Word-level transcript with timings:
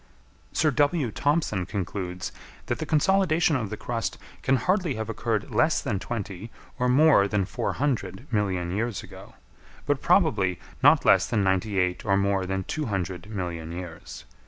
Sir 0.51 0.71
W. 0.71 1.11
Thompson 1.11 1.67
concludes 1.67 2.31
that 2.65 2.79
the 2.79 2.87
consolidation 2.87 3.55
of 3.55 3.69
the 3.69 3.77
crust 3.77 4.17
can 4.41 4.55
hardly 4.55 4.95
have 4.95 5.09
occurred 5.11 5.51
less 5.51 5.79
than 5.79 5.99
twenty 5.99 6.49
or 6.79 6.89
more 6.89 7.27
than 7.27 7.45
four 7.45 7.73
hundred 7.73 8.25
million 8.33 8.71
years 8.71 9.03
ago, 9.03 9.35
but 9.85 10.01
probably 10.01 10.57
not 10.81 11.05
less 11.05 11.27
than 11.27 11.43
ninety 11.43 11.77
eight 11.77 12.03
or 12.03 12.17
more 12.17 12.47
than 12.47 12.63
two 12.63 12.87
hundred 12.87 13.27
million 13.29 13.71
years. 13.71 14.25